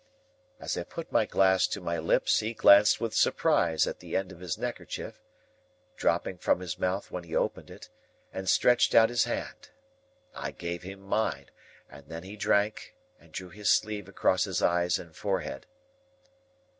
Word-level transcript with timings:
As 0.59 0.75
I 0.75 0.81
put 0.83 1.11
my 1.11 1.27
glass 1.27 1.67
to 1.67 1.79
my 1.79 1.99
lips, 1.99 2.39
he 2.39 2.55
glanced 2.55 2.99
with 2.99 3.13
surprise 3.13 3.85
at 3.85 3.99
the 3.99 4.15
end 4.17 4.31
of 4.31 4.39
his 4.39 4.57
neckerchief, 4.57 5.21
dropping 5.95 6.39
from 6.39 6.59
his 6.59 6.79
mouth 6.79 7.11
when 7.11 7.23
he 7.23 7.35
opened 7.35 7.69
it, 7.69 7.87
and 8.33 8.49
stretched 8.49 8.95
out 8.95 9.09
his 9.09 9.25
hand. 9.25 9.69
I 10.33 10.53
gave 10.53 10.81
him 10.81 11.01
mine, 11.01 11.51
and 11.87 12.07
then 12.07 12.23
he 12.23 12.35
drank, 12.35 12.95
and 13.19 13.31
drew 13.31 13.49
his 13.49 13.69
sleeve 13.69 14.07
across 14.07 14.45
his 14.45 14.59
eyes 14.63 14.97
and 14.97 15.15
forehead. 15.15 15.67